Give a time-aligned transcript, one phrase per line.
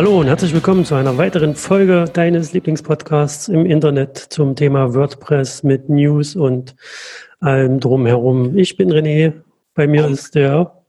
[0.00, 5.62] Hallo und herzlich willkommen zu einer weiteren Folge deines Lieblingspodcasts im Internet zum Thema WordPress
[5.62, 6.74] mit News und
[7.38, 8.56] allem drumherum.
[8.56, 9.42] Ich bin René,
[9.74, 10.82] bei mir warum, ist der.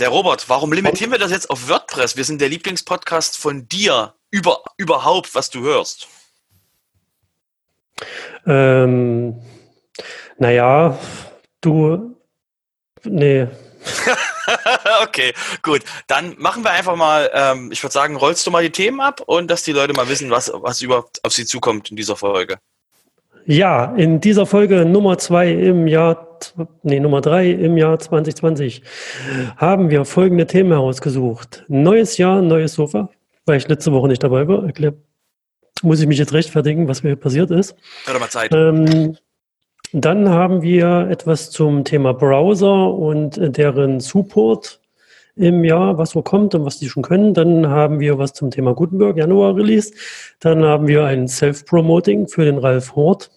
[0.00, 2.16] Der Robert, warum limitieren wir das jetzt auf WordPress?
[2.16, 6.08] Wir sind der Lieblingspodcast von dir über, überhaupt, was du hörst.
[8.46, 9.40] Ähm,
[10.38, 10.98] naja,
[11.60, 12.16] du.
[13.04, 13.46] Nee.
[15.08, 15.32] okay,
[15.62, 15.82] gut.
[16.06, 19.20] Dann machen wir einfach mal, ähm, ich würde sagen, rollst du mal die Themen ab
[19.26, 22.58] und dass die Leute mal wissen, was, was überhaupt auf sie zukommt in dieser Folge.
[23.46, 26.38] Ja, in dieser Folge Nummer zwei im Jahr,
[26.82, 28.82] nee, Nummer drei im Jahr 2020
[29.56, 31.64] haben wir folgende Themen herausgesucht.
[31.68, 33.10] Neues Jahr, neues Sofa,
[33.44, 34.66] weil ich letzte Woche nicht dabei war.
[35.82, 37.76] Muss ich mich jetzt rechtfertigen, was mir passiert ist.
[38.06, 38.50] Hat mal Zeit.
[38.54, 39.18] Ähm,
[39.92, 44.80] dann haben wir etwas zum Thema Browser und deren Support
[45.36, 47.34] im Jahr, was so kommt und was die schon können.
[47.34, 49.92] Dann haben wir was zum Thema Gutenberg, Januar Release.
[50.40, 53.30] Dann haben wir ein Self-Promoting für den Ralf Hort.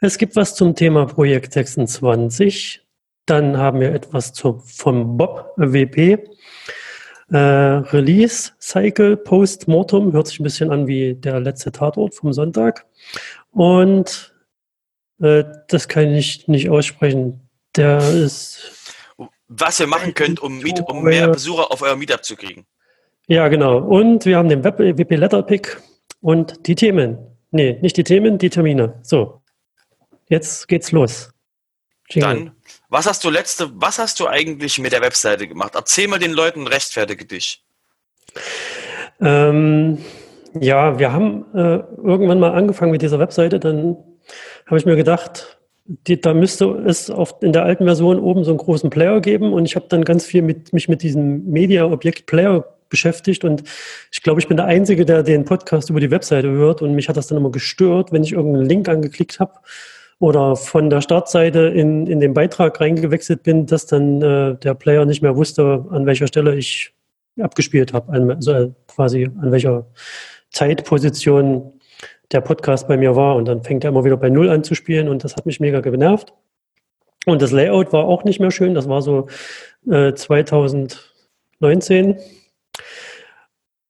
[0.00, 2.80] Es gibt was zum Thema Projekt 26.
[3.26, 6.18] Dann haben wir etwas zu, vom Bob WP.
[7.30, 12.84] Äh, Release Cycle Post-Mortem hört sich ein bisschen an wie der letzte Tatort vom Sonntag.
[13.52, 14.34] Und
[15.20, 17.48] äh, das kann ich nicht aussprechen.
[17.76, 18.81] Der ist.
[19.58, 22.66] Was ihr machen könnt, um, Miet, um mehr Besucher auf euer Meetup zu kriegen.
[23.26, 23.78] Ja, genau.
[23.78, 25.80] Und wir haben den WP Letter Pick
[26.20, 27.18] und die Themen.
[27.50, 29.00] Nee, nicht die Themen, die Termine.
[29.02, 29.42] So.
[30.28, 31.30] Jetzt geht's los.
[32.08, 32.34] Jingle.
[32.34, 32.56] Dann,
[32.88, 35.74] was hast du letzte, was hast du eigentlich mit der Webseite gemacht?
[35.74, 37.64] Erzähl mal den Leuten, rechtfertige dich.
[39.20, 39.98] Ähm,
[40.58, 43.96] ja, wir haben äh, irgendwann mal angefangen mit dieser Webseite, dann
[44.66, 48.50] habe ich mir gedacht, die, da müsste es auf, in der alten Version oben so
[48.50, 52.64] einen großen Player geben und ich habe dann ganz viel mit, mich mit diesem Media-Objekt-Player
[52.88, 53.64] beschäftigt und
[54.12, 57.08] ich glaube, ich bin der Einzige, der den Podcast über die Webseite hört und mich
[57.08, 59.54] hat das dann immer gestört, wenn ich irgendeinen Link angeklickt habe
[60.18, 65.04] oder von der Startseite in, in den Beitrag reingewechselt bin, dass dann äh, der Player
[65.04, 66.92] nicht mehr wusste, an welcher Stelle ich
[67.40, 69.86] abgespielt habe, also quasi an welcher
[70.50, 71.72] Zeitposition
[72.32, 73.36] der Podcast bei mir war.
[73.36, 75.60] Und dann fängt er immer wieder bei Null an zu spielen und das hat mich
[75.60, 76.32] mega genervt.
[77.26, 78.74] Und das Layout war auch nicht mehr schön.
[78.74, 79.28] Das war so
[79.88, 82.18] äh, 2019.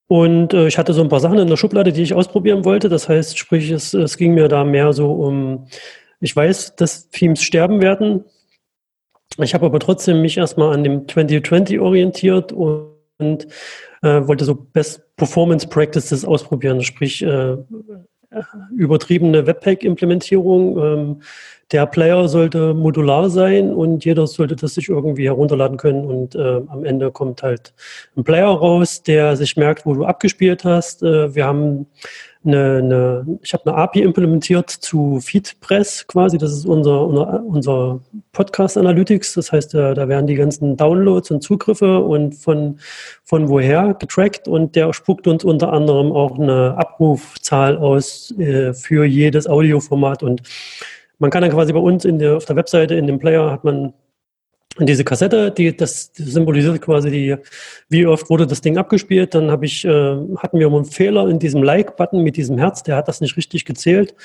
[0.07, 2.91] Und äh, ich hatte so ein paar Sachen in der Schublade, die ich ausprobieren wollte.
[2.91, 5.67] Das heißt, sprich, es, es ging mir da mehr so um,
[6.21, 8.25] ich weiß, dass Themes sterben werden.
[9.39, 13.47] Ich habe aber trotzdem mich erstmal an dem 2020 orientiert und,
[14.03, 17.57] äh, wollte so Best Performance Practices ausprobieren, sprich äh,
[18.71, 20.79] übertriebene Webpack-Implementierung.
[20.79, 21.23] Ähm,
[21.73, 26.61] der Player sollte modular sein und jeder sollte das sich irgendwie herunterladen können und äh,
[26.69, 27.73] am Ende kommt halt
[28.17, 31.03] ein Player raus, der sich merkt, wo du abgespielt hast.
[31.03, 31.87] Äh, wir haben
[32.45, 36.39] eine, eine ich habe eine API implementiert zu FeedPress quasi.
[36.39, 38.01] Das ist unser, unser
[38.33, 39.35] Podcast Analytics.
[39.35, 42.79] Das heißt, da, da werden die ganzen Downloads und Zugriffe und von,
[43.25, 49.05] von woher getrackt und der spuckt uns unter anderem auch eine Abrufzahl aus äh, für
[49.05, 50.43] jedes Audioformat und
[51.23, 53.63] man kann dann quasi bei uns in der, auf der Webseite, in dem Player, hat
[53.63, 53.95] man
[54.81, 57.37] diese Kassette, die, das symbolisiert quasi die,
[57.91, 59.33] wie oft wurde das Ding abgespielt.
[59.33, 62.97] Dann habe ich, äh, hatten wir einen Fehler in diesem Like-Button mit diesem Herz, der
[62.97, 64.17] hat das nicht richtig gezählt.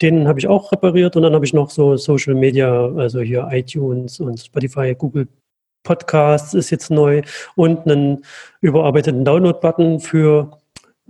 [0.00, 3.48] Den habe ich auch repariert und dann habe ich noch so Social Media, also hier
[3.50, 5.26] iTunes und Spotify, Google
[5.82, 7.22] Podcasts ist jetzt neu
[7.56, 8.24] und einen
[8.60, 10.60] überarbeiteten Download-Button für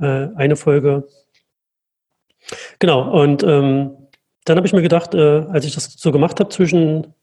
[0.00, 1.06] äh, eine Folge.
[2.78, 4.03] Genau, und ähm,
[4.44, 7.14] dann habe ich mir gedacht, äh, als ich das so gemacht habe zwischen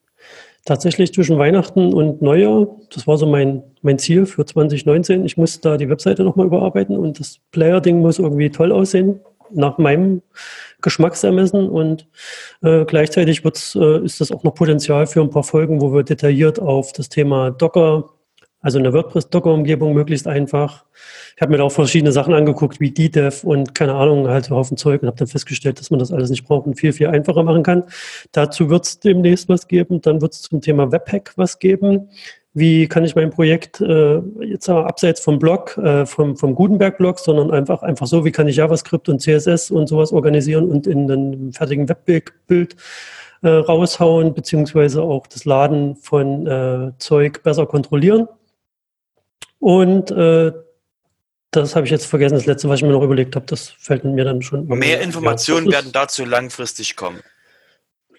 [0.66, 5.26] tatsächlich zwischen Weihnachten und Neujahr, das war so mein, mein Ziel für 2019.
[5.26, 9.20] Ich muss da die Webseite nochmal überarbeiten und das Player-Ding muss irgendwie toll aussehen,
[9.54, 10.22] nach meinem
[10.82, 11.68] Geschmacksermessen.
[11.68, 12.08] Und
[12.62, 16.04] äh, gleichzeitig wird's, äh, ist das auch noch Potenzial für ein paar Folgen, wo wir
[16.04, 18.10] detailliert auf das Thema Docker
[18.62, 20.86] also eine WordPress-Docker-Umgebung möglichst einfach.
[21.36, 24.56] Ich habe mir da auch verschiedene Sachen angeguckt, wie DDEV und keine Ahnung, halt so
[24.56, 27.08] Haufen Zeug und habe dann festgestellt, dass man das alles nicht braucht und viel, viel
[27.08, 27.84] einfacher machen kann.
[28.31, 30.02] Dazu wird es demnächst was geben.
[30.02, 32.10] Dann wird es zum Thema Webpack was geben.
[32.54, 37.18] Wie kann ich mein Projekt äh, jetzt aber abseits vom Blog, äh, vom, vom Gutenberg-Blog,
[37.18, 41.10] sondern einfach, einfach so, wie kann ich JavaScript und CSS und sowas organisieren und in
[41.10, 42.75] einem fertigen Webbild
[43.42, 48.28] äh, raushauen, beziehungsweise auch das Laden von äh, Zeug besser kontrollieren.
[49.62, 50.52] Und äh,
[51.52, 54.04] das habe ich jetzt vergessen, das letzte, was ich mir noch überlegt habe, das fällt
[54.04, 54.66] mir dann schon.
[54.68, 57.19] Mehr Informationen ja, werden dazu langfristig kommen.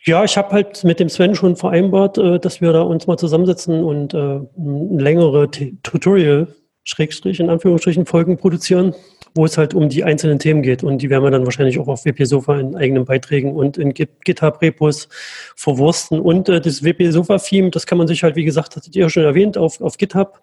[0.04, 3.18] Ja, ich habe halt mit dem Sven schon vereinbart, äh, dass wir da uns mal
[3.18, 6.46] zusammensetzen und äh, längere Tutorial
[6.84, 8.94] Schrägstrich in Anführungsstrichen Folgen produzieren,
[9.34, 10.82] wo es halt um die einzelnen Themen geht.
[10.82, 13.94] Und die werden wir dann wahrscheinlich auch auf WP Sofa in eigenen Beiträgen und in
[13.94, 15.08] GitHub-Repos
[15.54, 16.20] verwursten.
[16.20, 19.10] Und äh, das WP Sofa-Theme, das kann man sich halt, wie gesagt, hattet ihr ja
[19.10, 20.40] schon erwähnt, auf, auf GitHub.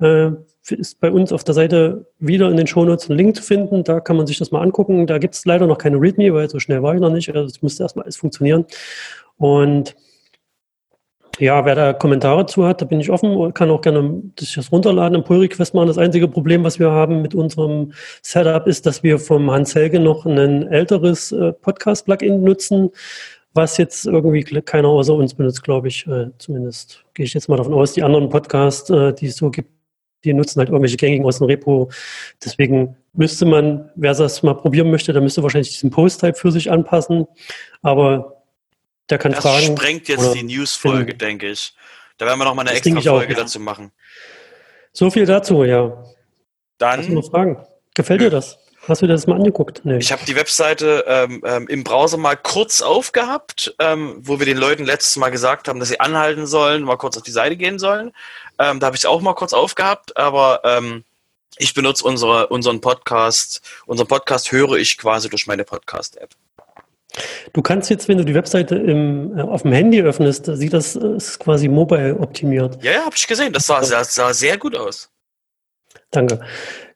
[0.00, 0.30] Äh,
[0.70, 3.84] ist bei uns auf der Seite wieder in den Shownotes ein Link zu finden.
[3.84, 5.06] Da kann man sich das mal angucken.
[5.06, 7.34] Da gibt es leider noch keine README, weil so schnell war ich noch nicht.
[7.34, 8.64] Also es musste erstmal alles funktionieren.
[9.36, 9.94] Und
[11.38, 14.70] ja, wer da Kommentare zu hat, da bin ich offen, kann auch gerne sich das
[14.70, 15.88] runterladen, im Pull-Request machen.
[15.88, 17.92] Das einzige Problem, was wir haben mit unserem
[18.22, 22.90] Setup, ist, dass wir vom Hans Helge noch ein älteres äh, Podcast-Plugin nutzen,
[23.52, 26.06] was jetzt irgendwie keiner außer uns benutzt, glaube ich.
[26.06, 27.94] Äh, zumindest gehe ich jetzt mal davon aus.
[27.94, 29.73] Die anderen Podcasts, äh, die es so gibt,
[30.24, 31.90] die nutzen halt irgendwelche gängigen aus dem Repo.
[32.44, 36.70] Deswegen müsste man, wer das mal probieren möchte, der müsste wahrscheinlich diesen Post-Type für sich
[36.70, 37.26] anpassen.
[37.82, 38.42] Aber
[39.10, 39.66] der kann das fragen.
[39.66, 41.74] Das sprengt jetzt die News-Folge, denke ich.
[42.16, 43.90] Da werden wir noch mal eine extra Folge auch, dazu machen.
[44.92, 46.04] So viel dazu, ja.
[46.78, 47.00] Dann.
[47.00, 47.64] Hast du noch Fragen?
[47.94, 48.58] Gefällt dir das?
[48.86, 49.80] Hast du dir das mal angeguckt?
[49.84, 49.98] Nee.
[49.98, 54.58] Ich habe die Webseite ähm, ähm, im Browser mal kurz aufgehabt, ähm, wo wir den
[54.58, 57.78] Leuten letztes Mal gesagt haben, dass sie anhalten sollen, mal kurz auf die Seite gehen
[57.78, 58.12] sollen.
[58.58, 61.04] Ähm, da habe ich es auch mal kurz aufgehabt, aber ähm,
[61.56, 63.62] ich benutze unsere, unseren Podcast.
[63.86, 66.30] Unseren Podcast höre ich quasi durch meine Podcast-App.
[67.52, 70.96] Du kannst jetzt, wenn du die Webseite im, äh, auf dem Handy öffnest, sieht das
[70.96, 72.82] äh, ist quasi mobile optimiert.
[72.82, 73.52] Ja, ja, habe ich gesehen.
[73.52, 75.10] Das sah, sah, sah sehr gut aus.
[76.10, 76.40] Danke.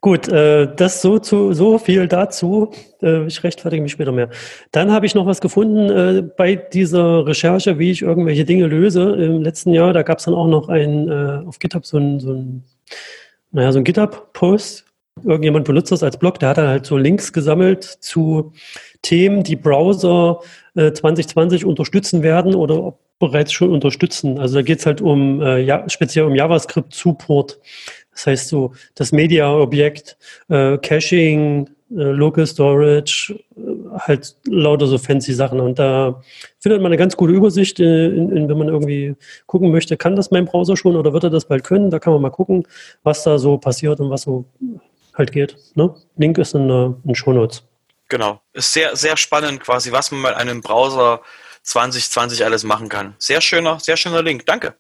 [0.09, 2.71] Gut, äh, das so zu so viel dazu.
[3.03, 4.31] Äh, ich rechtfertige mich später mehr.
[4.73, 9.03] Dann habe ich noch was gefunden äh, bei dieser Recherche, wie ich irgendwelche Dinge löse.
[9.03, 12.21] Im letzten Jahr, da gab es dann auch noch ein äh, auf GitHub so ein,
[12.21, 12.65] so ein
[13.53, 14.87] naja, so ein GitHub-Post.
[15.25, 18.55] Irgendjemand benutzt das als Blog, der hat dann halt so Links gesammelt zu
[19.03, 20.41] Themen, die Browser
[20.75, 24.39] 2020 unterstützen werden oder bereits schon unterstützen.
[24.39, 27.59] Also da geht es halt um ja, speziell um JavaScript-Support.
[28.19, 30.17] Das heißt so, das Media-Objekt,
[30.49, 33.61] äh, Caching, äh, Local Storage, äh,
[33.97, 35.61] halt lauter so fancy Sachen.
[35.61, 36.21] Und da
[36.59, 39.15] findet man eine ganz gute Übersicht, äh, in, in, wenn man irgendwie
[39.47, 41.91] gucken möchte, kann das mein Browser schon oder wird er das bald können?
[41.91, 42.67] Da kann man mal gucken,
[43.05, 44.47] was da so passiert und was so
[45.15, 45.57] halt geht.
[45.77, 45.95] Ne?
[46.17, 47.63] Link ist in, den Show Notes.
[48.09, 48.41] Genau.
[48.53, 51.21] Ist sehr, sehr spannend quasi, was man mit einem Browser
[51.63, 53.15] 2020 alles machen kann.
[53.19, 54.45] Sehr schöner, sehr schöner Link.
[54.45, 54.75] Danke.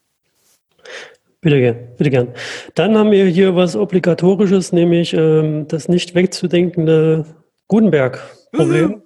[1.40, 2.34] Bitte gern, bitte gern.
[2.74, 7.24] Dann haben wir hier was Obligatorisches, nämlich ähm, das nicht wegzudenkende
[7.68, 9.02] Gutenberg-Problem.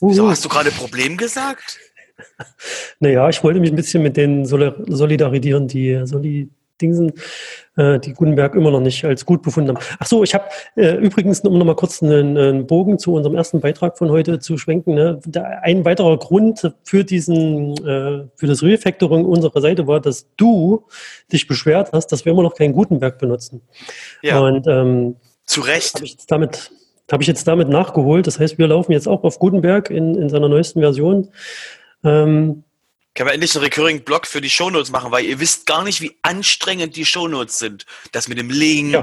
[0.00, 1.78] Wieso hast du gerade Problem gesagt?
[3.00, 6.50] naja, ich wollte mich ein bisschen mit denen solidarisieren, die Soli
[6.82, 7.12] Dingsen,
[7.76, 9.84] äh, die Gutenberg immer noch nicht als gut befunden haben.
[9.98, 10.44] Ach so, ich habe
[10.76, 14.38] äh, übrigens, um noch mal kurz einen, einen, Bogen zu unserem ersten Beitrag von heute
[14.38, 14.94] zu schwenken.
[14.94, 15.20] Ne?
[15.62, 20.84] ein weiterer Grund für diesen, äh, für das Refactoring unserer Seite war, dass du
[21.32, 23.62] dich beschwert hast, dass wir immer noch kein Gutenberg benutzen.
[24.22, 24.40] Ja.
[24.40, 25.94] Und ähm, zu Recht.
[25.94, 26.70] Habe ich jetzt damit
[27.10, 28.26] habe ich jetzt damit nachgeholt.
[28.26, 31.28] Das heißt, wir laufen jetzt auch auf Gutenberg in, in seiner neuesten Version.
[32.04, 32.64] Ähm,
[33.14, 36.16] können wir endlich einen Recurring-Blog für die Shownotes machen, weil ihr wisst gar nicht, wie
[36.22, 37.84] anstrengend die Shownotes sind.
[38.12, 39.02] Das mit dem Link, ja.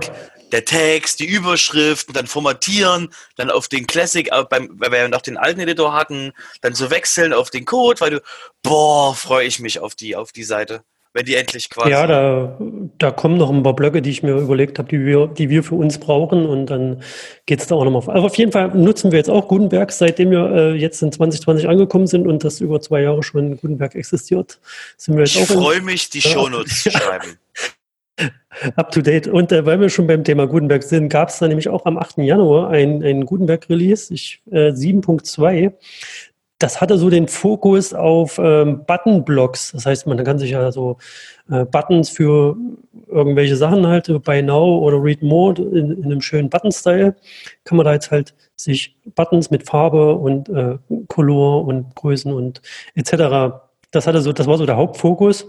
[0.52, 5.22] der Text, die Überschrift, dann formatieren, dann auf den Classic, äh, beim, weil wir noch
[5.22, 8.22] den alten Editor hatten, dann zu wechseln auf den Code, weil du,
[8.64, 11.90] boah, freue ich mich auf die, auf die Seite wenn die endlich quasi.
[11.90, 12.58] Ja, da,
[13.00, 15.64] da kommen noch ein paar Blöcke, die ich mir überlegt habe, die wir, die wir
[15.64, 17.02] für uns brauchen und dann
[17.48, 18.16] geht es da auch nochmal.
[18.16, 21.68] Aber auf jeden Fall nutzen wir jetzt auch Gutenberg, seitdem wir äh, jetzt in 2020
[21.68, 24.60] angekommen sind und das über zwei Jahre schon Gutenberg existiert.
[24.98, 27.38] Sind wir jetzt ich freue mich, die Shownotes zu schreiben.
[28.76, 29.28] Up to date.
[29.28, 31.98] Und äh, weil wir schon beim Thema Gutenberg sind, gab es da nämlich auch am
[31.98, 32.18] 8.
[32.18, 34.14] Januar ein, ein Gutenberg-Release,
[34.52, 35.72] äh, 7.2
[36.60, 39.72] das hatte so den Fokus auf ähm, Button-Blocks.
[39.72, 40.98] Das heißt, man kann sich ja so
[41.50, 42.58] äh, Buttons für
[43.08, 47.16] irgendwelche Sachen halt bei Now oder Read More in, in einem schönen Button-Style
[47.64, 52.62] kann man da jetzt halt sich Buttons mit Farbe und äh, Color und Größen und
[52.96, 53.56] etc.
[53.92, 55.48] Das hatte so, das war so der Hauptfokus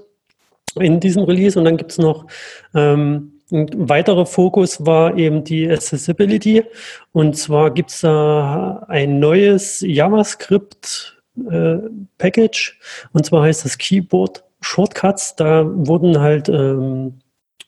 [0.76, 1.58] in diesem Release.
[1.58, 2.26] Und dann gibt es noch
[2.74, 6.64] ähm, ein weiterer Fokus war eben die Accessibility.
[7.12, 12.78] Und zwar gibt es da ein neues JavaScript-Package.
[12.78, 15.36] Äh, und zwar heißt das Keyboard Shortcuts.
[15.36, 17.20] Da wurden halt ähm,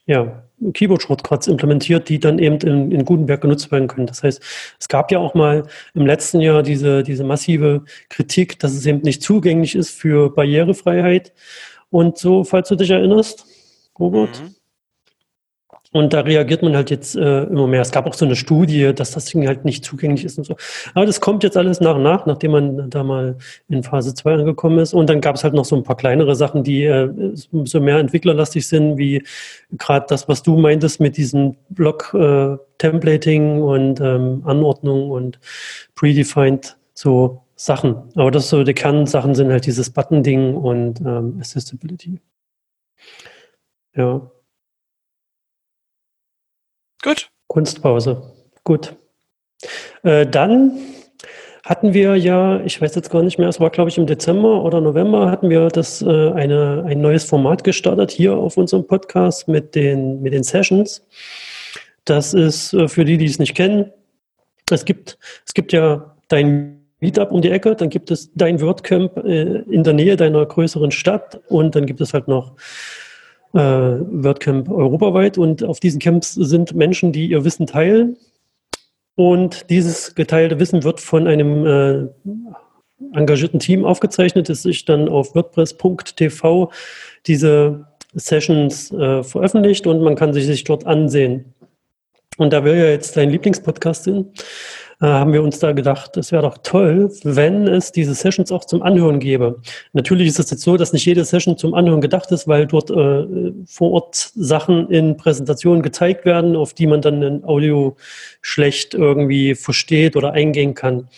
[0.06, 4.06] ja, Keyboard-Shortcuts implementiert, die dann eben in, in, Gutenberg genutzt werden können.
[4.06, 4.40] Das heißt,
[4.78, 9.02] es gab ja auch mal im letzten Jahr diese, diese massive Kritik, dass es eben
[9.02, 11.32] nicht zugänglich ist für Barrierefreiheit.
[11.90, 13.44] Und so, falls du dich erinnerst,
[13.98, 14.54] Robert, mhm
[15.92, 17.82] Und da reagiert man halt jetzt äh, immer mehr.
[17.82, 20.56] Es gab auch so eine Studie, dass das Ding halt nicht zugänglich ist und so.
[20.94, 23.37] Aber das kommt jetzt alles nach und nach, nachdem man da mal
[23.68, 24.94] in Phase 2 angekommen ist.
[24.94, 27.99] Und dann gab es halt noch so ein paar kleinere Sachen, die äh, so mehr
[27.99, 29.22] entwicklerlastig sind, wie
[29.72, 35.40] gerade das, was du meintest mit diesem Block-Templating äh, und ähm, Anordnung und
[35.94, 37.96] predefined so Sachen.
[38.14, 42.18] Aber das so die Kernsachen sind halt dieses Button-Ding und ähm, Accessibility.
[43.94, 44.30] Ja.
[47.02, 47.30] Gut.
[47.49, 48.23] Kunstpause.
[48.64, 48.97] Gut.
[50.02, 50.78] Äh, dann
[51.64, 54.64] hatten wir ja, ich weiß jetzt gar nicht mehr, es war glaube ich im Dezember
[54.64, 59.47] oder November, hatten wir das äh, eine, ein neues Format gestartet hier auf unserem Podcast
[59.49, 61.06] mit den, mit den Sessions.
[62.04, 63.92] Das ist äh, für die, die es nicht kennen.
[64.71, 69.18] Es gibt, es gibt ja dein Meetup um die Ecke, dann gibt es dein WordCamp
[69.18, 72.56] äh, in der Nähe deiner größeren Stadt und dann gibt es halt noch
[73.54, 78.16] äh, WordCamp europaweit und auf diesen Camps sind Menschen, die ihr Wissen teilen.
[79.14, 82.09] Und dieses geteilte Wissen wird von einem äh,
[83.14, 86.71] engagierten Team aufgezeichnet, das sich dann auf WordPress.tv
[87.26, 91.54] diese Sessions äh, veröffentlicht und man kann sich, sich dort ansehen.
[92.38, 94.25] Und da wir ja jetzt dein Lieblingspodcast äh,
[95.06, 98.82] haben wir uns da gedacht, es wäre doch toll, wenn es diese Sessions auch zum
[98.82, 99.61] Anhören gäbe.
[99.92, 102.90] Natürlich ist es jetzt so, dass nicht jede Session zum Anhören gedacht ist, weil dort
[102.90, 107.97] äh, vor Ort Sachen in Präsentationen gezeigt werden, auf die man dann in Audio
[108.42, 111.09] schlecht irgendwie versteht oder eingehen kann.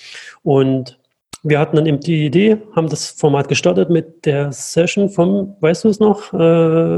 [0.43, 0.99] Und
[1.43, 5.85] wir hatten dann eben die Idee, haben das Format gestartet mit der Session vom, weißt
[5.85, 6.33] du es noch?
[6.33, 6.95] Äh,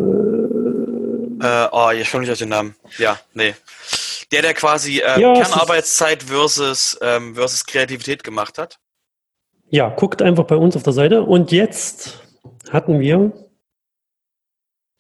[1.47, 2.77] äh, oh, ich komme nicht auf den Namen.
[2.99, 3.55] Ja, nee.
[4.33, 8.79] Der, der quasi äh, ja, Kernarbeitszeit versus, ähm, versus Kreativität gemacht hat.
[9.69, 11.23] Ja, guckt einfach bei uns auf der Seite.
[11.23, 12.23] Und jetzt
[12.71, 13.33] hatten wir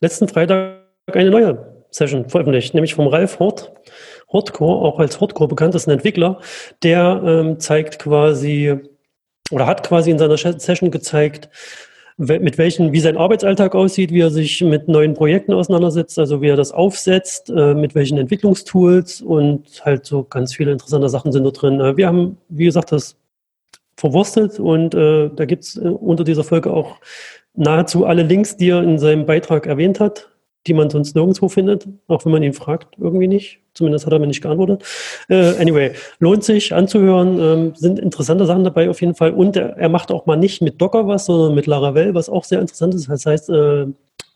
[0.00, 3.73] letzten Freitag eine neue Session veröffentlicht, nämlich vom Ralf Hort.
[4.33, 6.40] Hortcore, auch als Hortcore bekannt, ist ein Entwickler,
[6.83, 8.80] der ähm, zeigt quasi
[9.52, 11.49] oder hat quasi in seiner Session gezeigt,
[12.18, 16.49] mit welchen, wie sein Arbeitsalltag aussieht, wie er sich mit neuen Projekten auseinandersetzt, also wie
[16.49, 21.44] er das aufsetzt, äh, mit welchen Entwicklungstools und halt so ganz viele interessante Sachen sind
[21.44, 21.78] da drin.
[21.80, 23.16] Äh, wir haben, wie gesagt, das
[23.99, 26.96] verwurstet und äh, da gibt's äh, unter dieser Folge auch
[27.54, 30.30] nahezu alle Links, die er in seinem Beitrag erwähnt hat
[30.66, 33.61] die man sonst nirgendwo findet, auch wenn man ihn fragt, irgendwie nicht.
[33.75, 34.85] Zumindest hat er mir nicht geantwortet.
[35.28, 39.32] Äh, anyway, lohnt sich anzuhören, ähm, sind interessante Sachen dabei auf jeden Fall.
[39.32, 42.44] Und er, er, macht auch mal nicht mit Docker was, sondern mit Laravel, was auch
[42.44, 43.08] sehr interessant ist.
[43.08, 43.87] Das heißt, äh,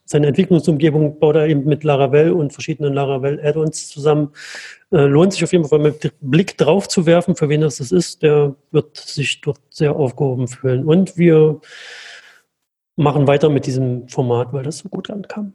[0.04, 4.30] seine Entwicklungsumgebung baut er eben mit Laravel und verschiedenen Laravel-Add-ons zusammen.
[4.90, 7.92] Äh, lohnt sich auf jeden Fall mit Blick drauf zu werfen, für wen das, das
[7.92, 8.22] ist.
[8.22, 10.84] Der wird sich dort sehr aufgehoben fühlen.
[10.84, 11.60] Und wir
[12.96, 15.54] machen weiter mit diesem Format, weil das so gut ankam.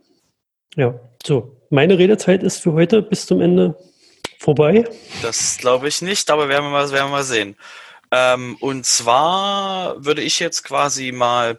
[0.75, 1.55] Ja, so.
[1.69, 3.77] Meine Redezeit ist für heute bis zum Ende
[4.39, 4.87] vorbei.
[5.21, 7.55] Das glaube ich nicht, aber werden wir mal, werden wir mal sehen.
[8.11, 11.57] Ähm, und zwar würde ich jetzt quasi mal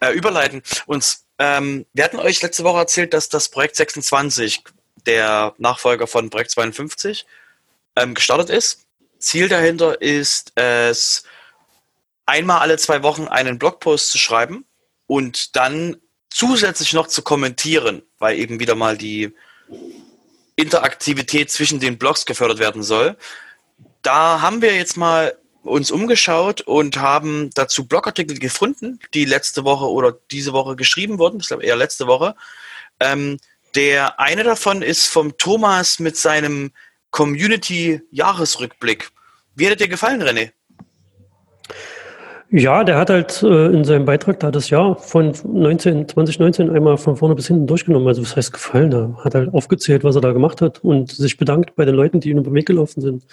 [0.00, 0.62] äh, überleiten.
[0.86, 4.64] Und ähm, wir hatten euch letzte Woche erzählt, dass das Projekt 26,
[5.06, 7.26] der Nachfolger von Projekt 52,
[7.96, 8.86] ähm, gestartet ist.
[9.18, 11.24] Ziel dahinter ist es,
[12.26, 14.64] einmal alle zwei Wochen einen Blogpost zu schreiben
[15.06, 15.96] und dann
[16.34, 19.32] zusätzlich noch zu kommentieren, weil eben wieder mal die
[20.56, 23.16] Interaktivität zwischen den Blogs gefördert werden soll.
[24.02, 29.88] Da haben wir jetzt mal uns umgeschaut und haben dazu Blogartikel gefunden, die letzte Woche
[29.88, 31.40] oder diese Woche geschrieben wurden.
[31.40, 32.34] Ich glaube eher letzte Woche.
[32.98, 33.38] Ähm,
[33.76, 36.72] der eine davon ist vom Thomas mit seinem
[37.12, 39.10] Community-Jahresrückblick.
[39.54, 40.50] Wie hat dir gefallen, René?
[42.56, 46.96] Ja, der hat halt äh, in seinem Beitrag da das Jahr von 19, 2019 einmal
[46.98, 48.06] von vorne bis hinten durchgenommen.
[48.06, 48.92] Also was heißt gefallen?
[48.92, 52.20] Er hat halt aufgezählt, was er da gemacht hat und sich bedankt bei den Leuten,
[52.20, 53.24] die ihm über den Weg gelaufen sind.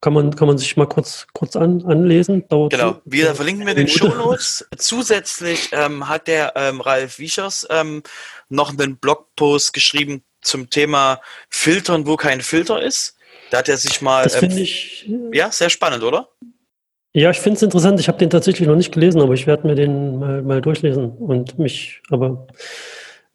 [0.00, 2.48] Kann man, kann man sich mal kurz, kurz an, anlesen.
[2.48, 4.66] Dauert genau, wir verlinken wir den Shownotes.
[4.78, 8.02] Zusätzlich ähm, hat der ähm, Ralf Wiechers ähm,
[8.48, 11.20] noch einen Blogpost geschrieben zum Thema
[11.50, 13.18] Filtern, wo kein Filter ist.
[13.50, 14.22] Da hat er sich mal.
[14.22, 15.10] Das finde ähm, ich.
[15.34, 16.30] Ja, sehr spannend, oder?
[17.12, 17.98] Ja, ich finde es interessant.
[17.98, 21.10] Ich habe den tatsächlich noch nicht gelesen, aber ich werde mir den mal, mal durchlesen
[21.10, 22.46] und mich, aber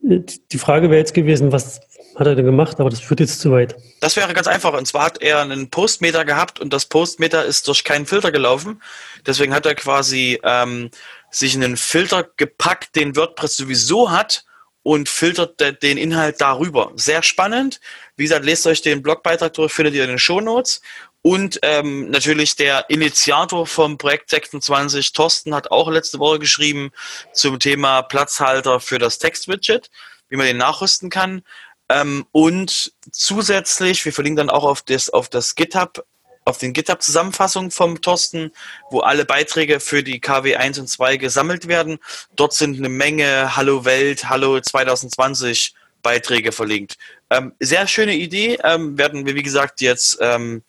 [0.04, 1.82] äh, die Frage wäre jetzt gewesen, was
[2.16, 3.76] hat er denn gemacht, aber das führt jetzt zu weit.
[4.00, 4.74] Das wäre ganz einfach.
[4.74, 8.82] Und zwar hat er einen Postmeter gehabt und das Postmeter ist durch keinen Filter gelaufen.
[9.26, 10.90] Deswegen hat er quasi ähm,
[11.30, 14.46] sich einen Filter gepackt, den WordPress sowieso hat
[14.84, 16.92] und filtert den Inhalt darüber.
[16.96, 17.82] Sehr spannend.
[18.18, 20.82] Wie gesagt, lest euch den Blogbeitrag durch, findet ihr in den Shownotes.
[21.22, 26.92] Und ähm, natürlich der Initiator vom Projekt 26, Thorsten, hat auch letzte Woche geschrieben
[27.34, 29.90] zum Thema Platzhalter für das Textwidget,
[30.30, 31.42] wie man den nachrüsten kann.
[31.90, 36.06] Ähm, und zusätzlich, wir verlinken dann auch auf das, auf das GitHub,
[36.46, 38.52] auf den GitHub-Zusammenfassung vom Thorsten,
[38.92, 41.98] wo alle Beiträge für die KW 1 und 2 gesammelt werden.
[42.36, 46.98] Dort sind eine Menge Hallo Welt, Hallo 2020 Beiträge verlinkt.
[47.30, 50.64] Ähm, sehr schöne Idee, ähm, werden wir, wie gesagt, jetzt ähm,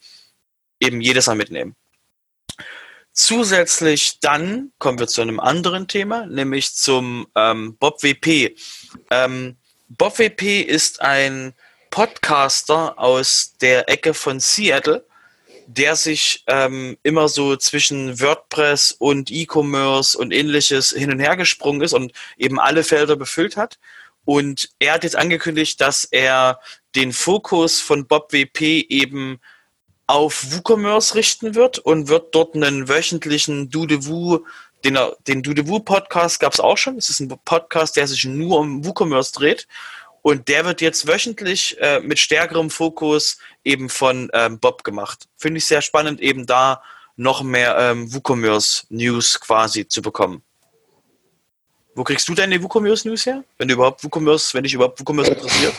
[0.81, 1.77] eben jedes Mal mitnehmen.
[3.13, 8.55] Zusätzlich dann kommen wir zu einem anderen Thema, nämlich zum ähm, Bob WP.
[9.11, 9.57] Ähm,
[9.89, 11.55] Bob WP ist ein
[11.91, 15.07] Podcaster aus der Ecke von Seattle,
[15.67, 21.81] der sich ähm, immer so zwischen WordPress und E-Commerce und ähnliches hin und her gesprungen
[21.81, 23.79] ist und eben alle Felder befüllt hat.
[24.27, 26.61] Und er hat jetzt angekündigt, dass er
[26.97, 29.41] den Fokus von Bob WP eben
[30.09, 34.45] auf WooCommerce richten wird und wird dort einen wöchentlichen Dudewoo,
[34.85, 36.99] den, den Dudewoo Podcast gab es auch schon.
[36.99, 39.69] Es ist ein Podcast, der sich nur um WooCommerce dreht.
[40.23, 45.29] Und der wird jetzt wöchentlich äh, mit stärkerem Fokus eben von ähm, Bob gemacht.
[45.37, 46.83] Finde ich sehr spannend, eben da
[47.15, 50.43] noch mehr ähm, WooCommerce News quasi zu bekommen.
[51.97, 53.43] Wo kriegst du deine WooCommerce News her?
[53.57, 55.73] Wenn du überhaupt WooCommerce, wenn dich überhaupt WooCommerce interessiert?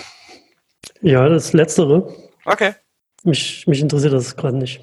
[1.02, 2.12] Ja, das Letztere.
[2.44, 2.74] Okay.
[3.24, 4.82] Mich, mich interessiert das gerade nicht.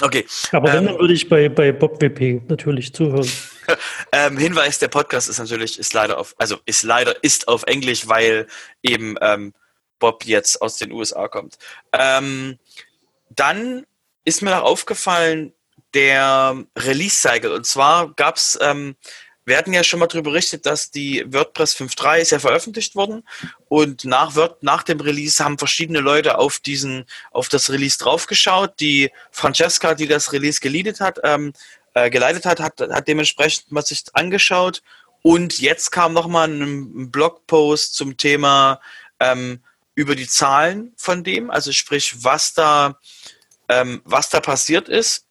[0.00, 0.24] Okay.
[0.52, 3.28] Aber wenn, ähm, dann würde ich bei, bei Bob WP natürlich zuhören.
[4.12, 8.06] ähm, Hinweis, der Podcast ist natürlich, ist leider auf, also ist leider, ist auf Englisch,
[8.06, 8.46] weil
[8.82, 9.54] eben ähm,
[9.98, 11.58] Bob jetzt aus den USA kommt.
[11.92, 12.60] Ähm,
[13.30, 13.86] dann
[14.24, 15.52] ist mir noch aufgefallen,
[15.94, 17.52] der Release-Cycle.
[17.52, 18.96] Und zwar gab es ähm,
[19.46, 23.22] wir hatten ja schon mal darüber berichtet, dass die WordPress 5.3 ist ja veröffentlicht worden
[23.68, 28.80] und nach, Word, nach dem Release haben verschiedene Leute auf diesen, auf das Release draufgeschaut.
[28.80, 31.52] Die Francesca, die das Release geleadet hat, ähm,
[31.94, 34.82] äh, geleitet hat, hat, hat dementsprechend mal sich angeschaut
[35.26, 38.78] und jetzt kam nochmal ein, Blogpost zum Thema
[39.20, 39.62] ähm,
[39.94, 42.98] über die Zahlen von dem, also sprich, was da,
[43.70, 45.26] ähm, was da passiert ist.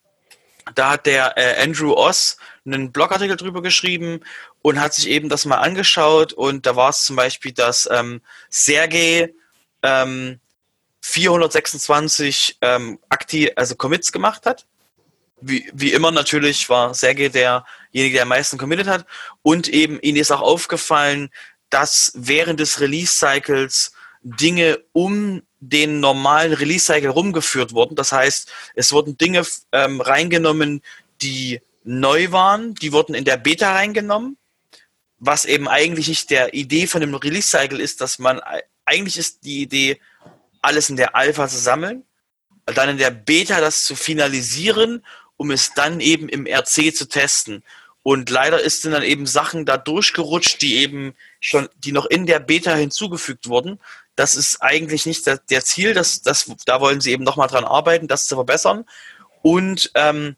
[0.73, 4.21] Da hat der äh, Andrew Oss einen Blogartikel drüber geschrieben
[4.61, 8.21] und hat sich eben das mal angeschaut und da war es zum Beispiel, dass ähm,
[8.49, 9.33] Sergei
[9.81, 10.39] ähm,
[11.01, 14.65] 426 ähm, aktiv, also Commits gemacht hat.
[15.41, 19.05] Wie, wie immer natürlich war Sergei derjenige, der am meisten committed hat.
[19.41, 21.29] Und eben ihnen ist auch aufgefallen,
[21.69, 27.95] dass während des Release-Cycles Dinge um den normalen Release-Cycle rumgeführt wurden.
[27.95, 30.81] Das heißt, es wurden Dinge ähm, reingenommen,
[31.21, 34.37] die neu waren, die wurden in der Beta reingenommen,
[35.19, 38.41] was eben eigentlich nicht der Idee von dem Release-Cycle ist, dass man,
[38.85, 39.99] eigentlich ist die Idee,
[40.61, 42.03] alles in der Alpha zu sammeln,
[42.65, 45.05] dann in der Beta das zu finalisieren,
[45.37, 47.63] um es dann eben im RC zu testen.
[48.01, 52.25] Und leider ist sind dann eben Sachen da durchgerutscht, die eben schon, die noch in
[52.25, 53.79] der Beta hinzugefügt wurden.
[54.15, 57.63] Das ist eigentlich nicht der, der Ziel, das, das, da wollen sie eben nochmal dran
[57.63, 58.85] arbeiten, das zu verbessern.
[59.41, 60.35] Und ähm,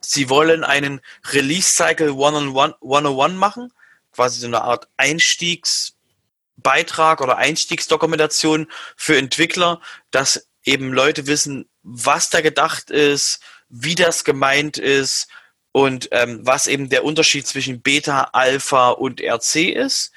[0.00, 1.00] Sie wollen einen
[1.32, 3.72] Release Cycle 101 machen,
[4.12, 12.40] quasi so eine Art Einstiegsbeitrag oder Einstiegsdokumentation für Entwickler, dass eben Leute wissen, was da
[12.40, 15.28] gedacht ist, wie das gemeint ist
[15.72, 20.12] und ähm, was eben der Unterschied zwischen Beta, Alpha und RC ist.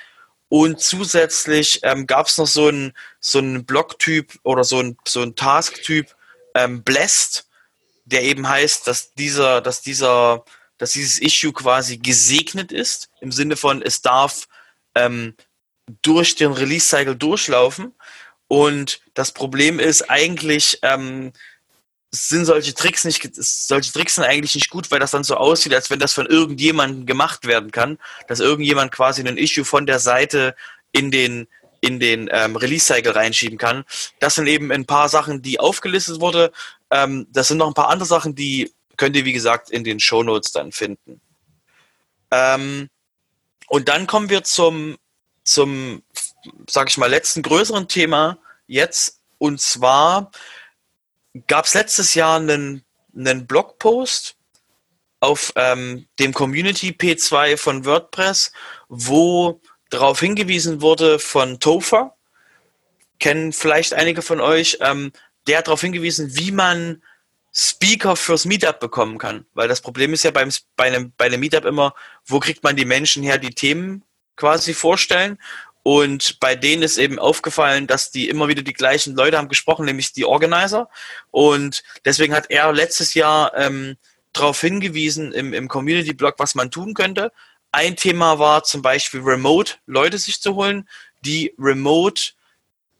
[0.47, 5.21] Und zusätzlich ähm, gab es noch so einen so einen Blocktyp oder so einen so
[5.21, 6.15] einen Task-Typ
[6.55, 7.48] ähm, Blessed,
[8.09, 10.43] der eben heißt, dass dieser, dass dieser,
[10.77, 14.47] dass dieses Issue quasi gesegnet ist, im Sinne von, es darf
[14.95, 15.35] ähm,
[16.01, 17.93] durch den Release-Cycle durchlaufen.
[18.47, 21.31] Und das Problem ist eigentlich, ähm,
[22.11, 25.75] sind solche Tricks nicht, solche Tricks sind eigentlich nicht gut, weil das dann so aussieht,
[25.75, 29.99] als wenn das von irgendjemandem gemacht werden kann, dass irgendjemand quasi ein Issue von der
[29.99, 30.55] Seite
[30.91, 31.47] in den
[31.81, 33.85] in den ähm, Release-Cycle reinschieben kann.
[34.19, 36.51] Das sind eben ein paar Sachen, die aufgelistet wurde.
[36.91, 39.99] Ähm, das sind noch ein paar andere Sachen, die könnt ihr, wie gesagt, in den
[39.99, 41.21] Show Notes dann finden.
[42.31, 42.89] Ähm,
[43.67, 44.97] und dann kommen wir zum,
[45.43, 46.03] zum,
[46.69, 49.21] sag ich mal, letzten größeren Thema jetzt.
[49.37, 50.31] Und zwar
[51.47, 52.83] gab es letztes Jahr einen,
[53.15, 54.35] einen Blogpost
[55.19, 58.51] auf ähm, dem Community P2 von WordPress,
[58.87, 62.15] wo darauf hingewiesen wurde von Tofa,
[63.19, 65.11] kennen vielleicht einige von euch, ähm,
[65.47, 67.01] der hat darauf hingewiesen, wie man
[67.53, 69.45] Speaker fürs Meetup bekommen kann.
[69.53, 71.93] Weil das Problem ist ja beim, bei, einem, bei einem Meetup immer,
[72.25, 74.03] wo kriegt man die Menschen her, die Themen
[74.35, 75.37] quasi vorstellen.
[75.81, 79.85] Und bei denen ist eben aufgefallen, dass die immer wieder die gleichen Leute haben gesprochen,
[79.85, 80.89] nämlich die Organizer.
[81.31, 83.97] Und deswegen hat er letztes Jahr ähm,
[84.33, 87.31] darauf hingewiesen im, im Community-Blog, was man tun könnte.
[87.71, 90.87] Ein Thema war zum Beispiel Remote Leute sich zu holen,
[91.21, 92.33] die remote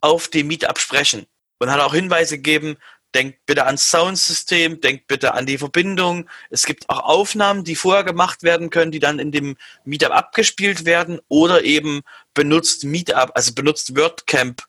[0.00, 1.26] auf dem Meetup sprechen
[1.60, 2.76] und hat auch Hinweise gegeben,
[3.14, 6.28] denkt bitte ans Soundsystem, denkt bitte an die Verbindung.
[6.50, 10.84] Es gibt auch Aufnahmen, die vorher gemacht werden können, die dann in dem Meetup abgespielt
[10.84, 12.02] werden oder eben
[12.34, 14.62] benutzt Meetup, also benutzt WordCamp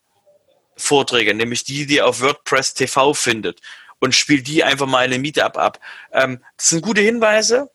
[0.76, 3.60] Vorträge, nämlich die, die ihr auf WordPress TV findet
[4.00, 5.78] und spielt die einfach mal in einem Meetup ab.
[6.12, 7.70] Ähm, das sind gute Hinweise.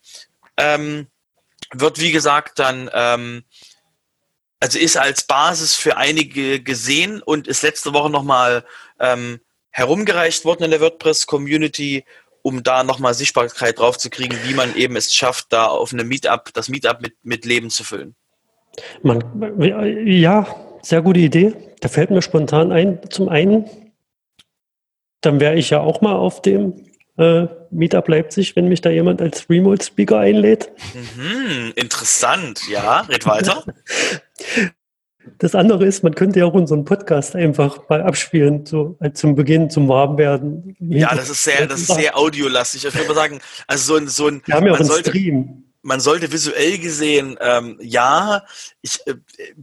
[0.58, 1.08] Ähm,
[1.74, 3.44] wird, wie gesagt, dann, ähm,
[4.60, 8.64] also ist als Basis für einige gesehen und ist letzte Woche nochmal
[9.00, 9.40] ähm,
[9.70, 12.04] herumgereicht worden in der WordPress-Community,
[12.42, 16.08] um da nochmal Sichtbarkeit drauf zu kriegen, wie man eben es schafft, da auf einem
[16.08, 18.16] Meetup, das Meetup mit, mit Leben zu füllen.
[19.04, 19.24] Man,
[20.06, 20.48] ja,
[20.82, 21.54] sehr gute Idee.
[21.82, 23.70] Da fällt mir spontan ein, zum einen,
[25.22, 26.87] dann wäre ich ja auch mal auf dem
[27.18, 30.72] äh, Meetup Leipzig, wenn mich da jemand als Remote Speaker einlädt.
[30.94, 33.64] Mhm, interessant, ja, red weiter.
[35.40, 39.36] Das andere ist, man könnte ja auch unseren Podcast einfach mal abspielen, so als zum
[39.36, 40.76] Beginn, zum Warmwerden.
[40.80, 42.86] Ja, das ist sehr, das ist sehr audiolastig.
[42.86, 45.10] Ich würde mal sagen, also so ein, so ein, Wir haben ja auch einen sollte,
[45.10, 45.66] Stream.
[45.82, 48.44] Man sollte visuell gesehen, ähm, ja,
[48.82, 49.16] ich äh,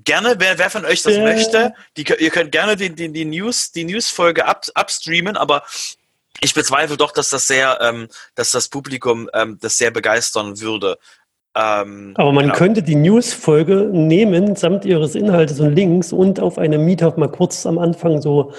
[0.04, 1.22] gerne, wer, wer von euch das äh.
[1.22, 5.64] möchte, die, ihr könnt gerne die, die, die News, die Newsfolge ab, abstreamen, aber
[6.40, 10.98] ich bezweifle doch, dass das sehr, ähm, dass das Publikum ähm, das sehr begeistern würde.
[11.56, 12.56] Ähm, Aber man genau.
[12.56, 17.64] könnte die News-Folge nehmen, samt ihres Inhaltes und Links und auf einem Meetup mal kurz
[17.64, 18.52] am Anfang so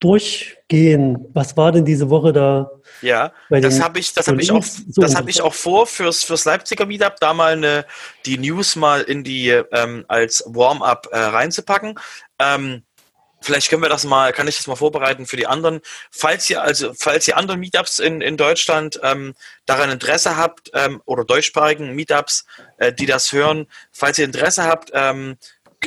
[0.00, 1.26] durchgehen.
[1.32, 2.70] Was war denn diese Woche da?
[3.00, 4.64] Ja, das habe ich, das habe ich auch,
[4.96, 7.86] das habe ich auch vor fürs fürs Leipziger Meetup, da mal eine
[8.26, 11.98] die News mal in die ähm, als Warm-up äh, reinzupacken.
[12.38, 12.82] Ähm,
[13.46, 15.80] Vielleicht können wir das mal, kann ich das mal vorbereiten für die anderen.
[16.10, 21.00] Falls ihr also, falls ihr andere Meetups in, in Deutschland ähm, daran Interesse habt ähm,
[21.04, 22.44] oder deutschsprachigen Meetups,
[22.78, 25.36] äh, die das hören, falls ihr Interesse habt, ähm,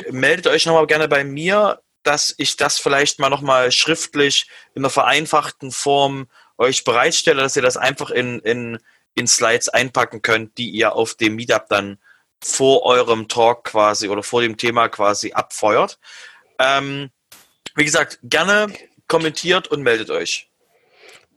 [0.08, 4.88] meldet euch nochmal gerne bei mir, dass ich das vielleicht mal nochmal schriftlich in einer
[4.88, 8.78] vereinfachten Form euch bereitstelle, dass ihr das einfach in, in,
[9.14, 11.98] in Slides einpacken könnt, die ihr auf dem Meetup dann
[12.42, 15.98] vor eurem Talk quasi oder vor dem Thema quasi abfeuert.
[16.58, 17.10] Ähm,
[17.76, 18.68] wie gesagt, gerne
[19.08, 20.48] kommentiert und meldet euch.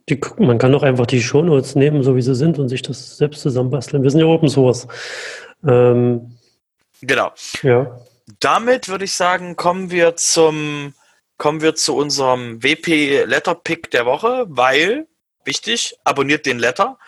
[0.08, 3.16] Die, man kann doch einfach die Shownotes nehmen, so wie sie sind, und sich das
[3.16, 4.02] selbst zusammenbasteln.
[4.02, 4.86] Wir sind ja Open Source.
[5.66, 6.36] Ähm,
[7.00, 7.32] genau.
[7.62, 7.98] Ja.
[8.40, 10.94] Damit würde ich sagen, kommen wir zum
[11.36, 15.08] kommen wir zu unserem WP Letter Pick der Woche, weil
[15.44, 16.98] wichtig, abonniert den Letter.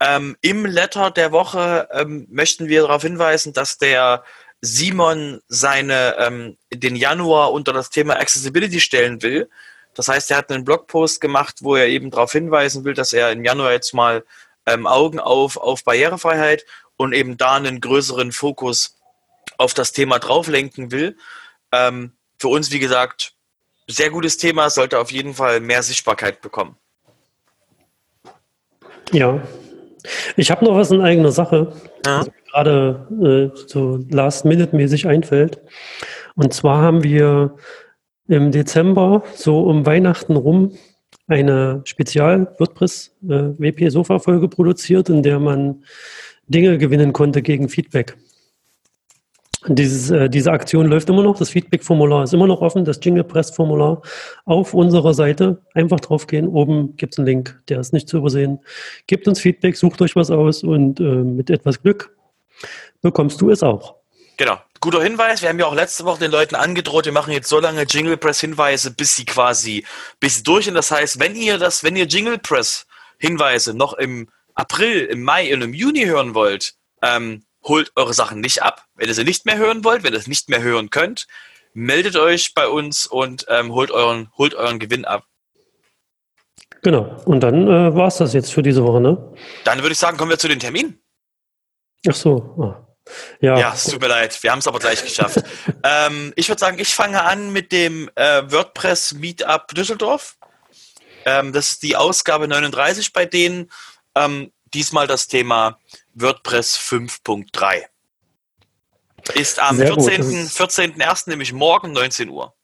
[0.00, 4.24] Ähm, Im Letter der Woche ähm, möchten wir darauf hinweisen, dass der
[4.62, 9.50] Simon seine, ähm, den Januar unter das Thema Accessibility stellen will.
[9.94, 13.32] Das heißt, er hat einen Blogpost gemacht, wo er eben darauf hinweisen will, dass er
[13.32, 14.24] im Januar jetzt mal
[14.64, 16.64] ähm, Augen auf, auf Barrierefreiheit
[16.96, 18.96] und eben da einen größeren Fokus
[19.58, 21.16] auf das Thema drauflenken will.
[21.72, 23.34] Ähm, für uns, wie gesagt,
[23.88, 26.76] sehr gutes Thema, sollte auf jeden Fall mehr Sichtbarkeit bekommen.
[29.10, 29.42] Ja,
[30.36, 31.72] ich habe noch was in eigener Sache.
[32.06, 32.18] Ja.
[32.18, 35.62] Also gerade äh, so last-minute-mäßig einfällt.
[36.36, 37.56] Und zwar haben wir
[38.28, 40.72] im Dezember so um Weihnachten rum
[41.26, 45.84] eine Spezial-WordPress-WP-Sofa-Folge äh, produziert, in der man
[46.46, 48.16] Dinge gewinnen konnte gegen Feedback.
[49.68, 51.38] Dieses, äh, diese Aktion läuft immer noch.
[51.38, 52.84] Das Feedback-Formular ist immer noch offen.
[52.84, 54.02] Das Jingle Press-Formular
[54.44, 55.62] auf unserer Seite.
[55.74, 56.48] Einfach draufgehen.
[56.48, 58.58] Oben gibt es einen Link, der ist nicht zu übersehen.
[59.06, 62.10] Gebt uns Feedback, sucht euch was aus und äh, mit etwas Glück
[63.00, 63.96] bekommst du es auch.
[64.36, 64.58] Genau.
[64.80, 65.42] Guter Hinweis.
[65.42, 68.16] Wir haben ja auch letzte Woche den Leuten angedroht, wir machen jetzt so lange Jingle
[68.16, 69.86] Press Hinweise, bis sie quasi,
[70.18, 70.74] bis sie durch sind.
[70.74, 72.86] Das heißt, wenn ihr das, wenn ihr Jingle Press
[73.18, 78.40] Hinweise noch im April, im Mai und im Juni hören wollt, ähm, holt eure Sachen
[78.40, 78.86] nicht ab.
[78.96, 81.26] Wenn ihr sie nicht mehr hören wollt, wenn ihr es nicht mehr hören könnt,
[81.74, 85.24] meldet euch bei uns und ähm, holt, euren, holt euren Gewinn ab.
[86.82, 87.16] Genau.
[87.24, 89.32] Und dann äh, war es das jetzt für diese Woche, ne?
[89.64, 91.01] Dann würde ich sagen, kommen wir zu den Terminen.
[92.08, 92.56] Ach so.
[92.58, 92.88] Ah.
[93.40, 93.58] Ja.
[93.58, 94.40] ja, es tut mir leid.
[94.42, 95.42] Wir haben es aber gleich geschafft.
[95.82, 100.36] ähm, ich würde sagen, ich fange an mit dem äh, WordPress Meetup Düsseldorf.
[101.24, 103.70] Ähm, das ist die Ausgabe 39 bei denen.
[104.14, 105.78] Ähm, diesmal das Thema
[106.14, 107.82] WordPress 5.3.
[109.34, 110.94] Ist am 14.01., 14
[111.26, 112.54] nämlich morgen 19 Uhr.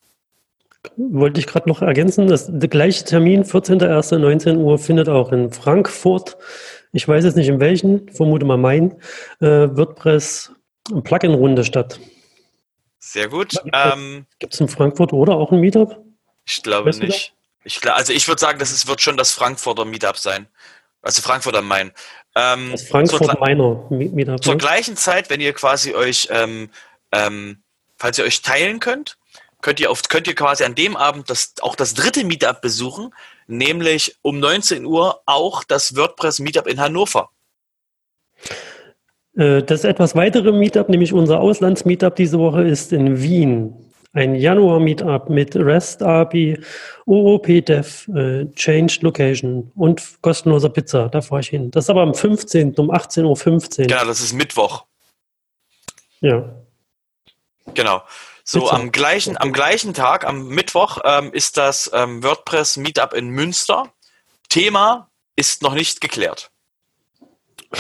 [0.97, 4.19] Wollte ich gerade noch ergänzen, dass der gleiche Termin, 14.01.
[4.19, 6.37] 19 Uhr, findet auch in Frankfurt
[6.93, 9.01] ich weiß jetzt nicht in welchen, vermute mal mein,
[9.41, 10.53] äh, WordPress
[11.05, 12.01] Plugin-Runde statt.
[12.99, 13.55] Sehr gut.
[13.73, 16.03] Ähm, Gibt es in Frankfurt oder auch ein Meetup?
[16.45, 17.35] Ich glaube weißt nicht.
[17.65, 20.47] Ich, also ich würde sagen, das ist, wird schon das Frankfurter Meetup sein.
[21.03, 21.93] Also Frankfurt am Main.
[22.35, 24.43] Ähm, das Frankfurt Meiner Meetup.
[24.43, 24.59] Zur ne?
[24.59, 26.71] gleichen Zeit, wenn ihr quasi euch, ähm,
[27.13, 27.63] ähm,
[27.97, 29.18] falls ihr euch teilen könnt,
[29.63, 33.15] könnt ihr, auf, könnt ihr quasi an dem Abend das, auch das dritte Meetup besuchen,
[33.47, 37.31] nämlich um 19 Uhr auch das WordPress Meetup in Hannover.
[39.37, 43.75] Äh, das etwas weitere Meetup, nämlich unser Auslands-Meetup diese Woche, ist in Wien.
[44.13, 46.59] Ein Januar-Meetup mit REST API,
[47.07, 51.09] OOP Dev, äh, Changed Location und kostenloser Pizza.
[51.09, 51.71] Da fahre ich hin.
[51.71, 52.75] Das ist aber am 15.
[52.79, 53.87] um 18.15 Uhr.
[53.87, 54.87] Genau, das ist Mittwoch.
[56.21, 56.53] Ja.
[57.75, 58.03] Genau.
[58.51, 63.29] So, am gleichen, am gleichen Tag, am Mittwoch, ähm, ist das ähm, WordPress Meetup in
[63.29, 63.93] Münster.
[64.49, 66.51] Thema ist noch nicht geklärt.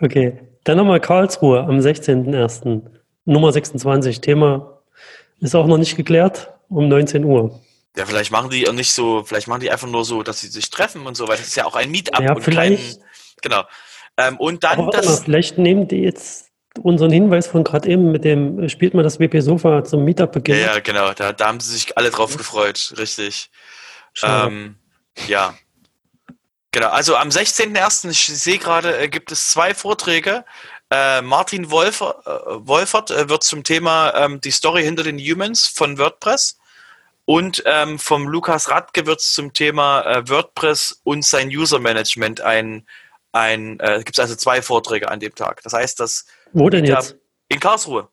[0.00, 2.82] Okay, dann nochmal Karlsruhe am 16.01.
[3.24, 4.20] Nummer 26.
[4.20, 4.82] Thema
[5.40, 7.58] ist auch noch nicht geklärt, um 19 Uhr.
[7.96, 10.68] Ja, vielleicht machen die nicht so, vielleicht machen die einfach nur so, dass sie sich
[10.68, 13.08] treffen und so, weil das ist ja auch ein Meetup ja, und vielleicht, kein,
[13.40, 13.62] genau.
[14.18, 15.06] Ähm, und dann aber das.
[15.06, 16.43] Mal, vielleicht nehmen die jetzt
[16.80, 20.32] unseren Hinweis von gerade eben mit dem, äh, spielt man das WP Sofa zum Meetup
[20.32, 20.60] beginnen.
[20.60, 23.50] Ja, ja, genau, da, da haben sie sich alle drauf gefreut, richtig.
[24.22, 24.76] Ähm,
[25.26, 25.54] ja.
[26.72, 30.44] Genau, also am 16.01., ich sehe gerade, äh, gibt es zwei Vorträge.
[30.90, 35.66] Äh, Martin Wolfer, äh, Wolfert äh, wird zum Thema ähm, die Story hinter den Humans
[35.66, 36.58] von WordPress
[37.26, 42.40] und ähm, vom Lukas Radke wird es zum Thema äh, WordPress und sein User Management
[42.42, 42.86] ein,
[43.34, 45.62] ein äh, gibt es also zwei Vorträge an dem Tag.
[45.62, 47.16] Das heißt, dass wo denn jetzt?
[47.48, 48.08] In Karlsruhe,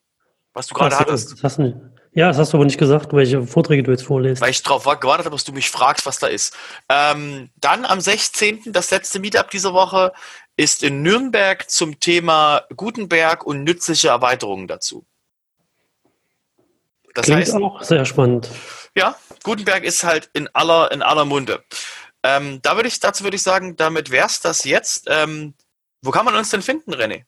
[0.54, 1.32] was du gerade hattest.
[1.32, 4.42] Das hast du, ja, das hast du aber nicht gesagt, welche Vorträge du jetzt vorlesest.
[4.42, 6.56] Weil ich darauf gewartet habe, dass du mich fragst, was da ist.
[6.90, 10.12] Ähm, dann am 16., das letzte Meetup dieser Woche,
[10.58, 15.06] ist in Nürnberg zum Thema Gutenberg und nützliche Erweiterungen dazu.
[17.14, 18.50] Das Klingt heißt, auch sehr spannend.
[18.96, 21.64] Ja, Gutenberg ist halt in aller, in aller Munde.
[22.24, 25.08] Ähm, da würde ich, dazu würde ich sagen, damit wäre es das jetzt.
[25.10, 25.54] Ähm,
[26.02, 27.24] wo kann man uns denn finden, René?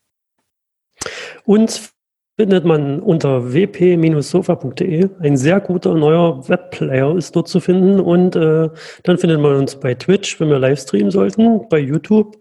[1.46, 1.94] Uns
[2.36, 5.10] findet man unter wp-sofa.de.
[5.20, 8.00] Ein sehr guter neuer Webplayer ist dort zu finden.
[8.00, 8.70] Und äh,
[9.04, 12.38] dann findet man uns bei Twitch, wenn wir live streamen sollten, bei YouTube,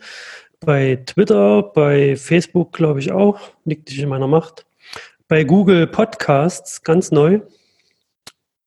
[0.60, 3.38] bei Twitter, bei Facebook, glaube ich auch.
[3.64, 4.66] Liegt nicht in meiner Macht.
[5.28, 7.40] Bei Google Podcasts, ganz neu.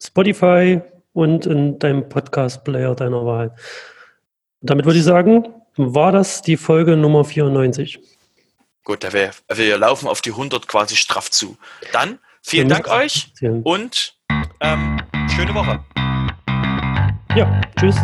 [0.03, 0.81] Spotify
[1.15, 3.55] und in deinem Podcast-Player deiner Wahl.
[4.61, 5.47] Damit würde ich sagen,
[5.77, 7.99] war das die Folge Nummer 94.
[8.83, 11.57] Gut, da wir, wir laufen auf die 100 quasi straff zu.
[11.91, 13.31] Dann vielen Dank euch
[13.63, 14.15] und
[14.59, 15.01] ähm,
[15.35, 15.83] schöne Woche.
[17.35, 17.97] Ja, tschüss.